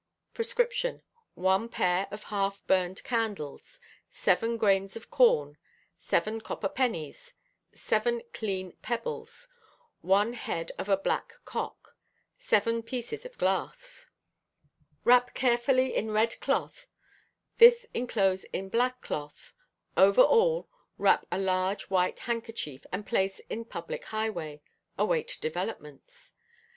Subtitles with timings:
[0.35, 0.51] Rx
[1.35, 3.79] 1 Pair half burned candles.
[4.09, 5.59] 7 Grains of corn.
[5.99, 7.35] 7 Copper pennies.
[7.73, 9.47] 7 Clean pebbles.
[10.01, 11.95] 1 Head of a black cock.
[12.39, 14.07] 7 Pieces glass.
[15.03, 16.87] Wrap carefully in red cloth,
[17.59, 19.53] this enclose in black cloth,
[19.95, 24.63] over all wrap a large white handkerchief and place in public highway,
[24.97, 26.33] await developments....